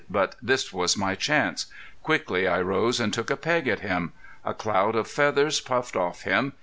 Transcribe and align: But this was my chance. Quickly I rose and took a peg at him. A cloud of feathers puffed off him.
But 0.09 0.33
this 0.41 0.73
was 0.73 0.97
my 0.97 1.13
chance. 1.13 1.67
Quickly 2.01 2.47
I 2.47 2.59
rose 2.59 2.99
and 2.99 3.13
took 3.13 3.29
a 3.29 3.37
peg 3.37 3.67
at 3.67 3.81
him. 3.81 4.13
A 4.43 4.55
cloud 4.55 4.95
of 4.95 5.07
feathers 5.07 5.59
puffed 5.61 5.95
off 5.95 6.23
him. 6.23 6.53